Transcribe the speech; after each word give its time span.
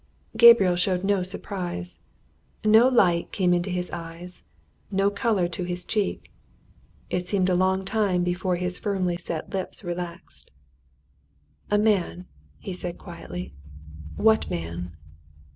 Gabriel 0.35 0.75
showed 0.75 1.03
no 1.03 1.21
surprise. 1.21 1.99
No 2.65 2.87
light 2.87 3.31
came 3.31 3.53
into 3.53 3.69
his 3.69 3.91
eyes, 3.91 4.43
no 4.89 5.11
colour 5.11 5.47
to 5.49 5.63
his 5.63 5.85
cheek. 5.85 6.31
It 7.11 7.27
seemed 7.27 7.49
a 7.49 7.53
long 7.53 7.85
time 7.85 8.23
before 8.23 8.55
his 8.55 8.79
firmly 8.79 9.15
set 9.15 9.53
lips 9.53 9.83
relaxed. 9.83 10.49
"A 11.69 11.77
man?" 11.77 12.25
he 12.57 12.73
said 12.73 12.97
quietly. 12.97 13.53
"What 14.15 14.49
man?" 14.49 14.97